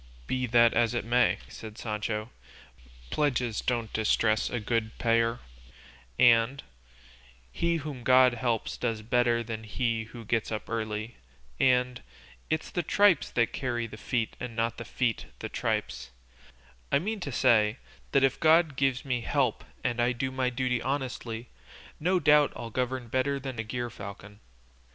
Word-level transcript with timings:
"Be 0.25 0.47
that 0.47 0.73
as 0.73 0.95
it 0.95 1.05
may," 1.05 1.37
said 1.47 1.77
Sancho, 1.77 2.31
"'pledges 3.11 3.61
don't 3.61 3.93
distress 3.93 4.49
a 4.49 4.59
good 4.59 4.97
payer,' 4.97 5.37
and 6.17 6.63
'he 7.51 7.75
whom 7.75 8.01
God 8.01 8.33
helps 8.33 8.77
does 8.77 9.03
better 9.03 9.43
than 9.43 9.63
he 9.63 10.05
who 10.05 10.25
gets 10.25 10.51
up 10.51 10.67
early,' 10.67 11.17
and 11.59 12.01
'it's 12.49 12.71
the 12.71 12.81
tripes 12.81 13.29
that 13.29 13.53
carry 13.53 13.85
the 13.85 13.95
feet 13.95 14.35
and 14.39 14.55
not 14.55 14.77
the 14.77 14.85
feet 14.85 15.27
the 15.37 15.49
tripes;' 15.49 16.09
I 16.91 16.97
mean 16.97 17.19
to 17.19 17.31
say 17.31 17.77
that 18.11 18.23
if 18.23 18.39
God 18.39 18.75
gives 18.75 19.05
me 19.05 19.21
help 19.21 19.63
and 19.83 20.01
I 20.01 20.13
do 20.13 20.31
my 20.31 20.49
duty 20.49 20.81
honestly, 20.81 21.47
no 21.99 22.19
doubt 22.19 22.51
I'll 22.55 22.71
govern 22.71 23.07
better 23.07 23.39
than 23.39 23.59
a 23.59 23.63
gerfalcon. 23.63 24.39